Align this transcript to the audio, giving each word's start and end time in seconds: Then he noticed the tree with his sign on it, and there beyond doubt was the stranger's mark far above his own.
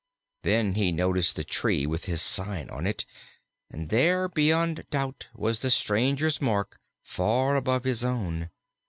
Then 0.41 0.73
he 0.73 0.91
noticed 0.91 1.35
the 1.35 1.43
tree 1.43 1.85
with 1.85 2.05
his 2.05 2.23
sign 2.23 2.71
on 2.71 2.87
it, 2.87 3.05
and 3.69 3.89
there 3.89 4.27
beyond 4.27 4.83
doubt 4.89 5.27
was 5.35 5.59
the 5.59 5.69
stranger's 5.69 6.41
mark 6.41 6.79
far 7.03 7.55
above 7.55 7.83
his 7.83 8.03
own. 8.03 8.49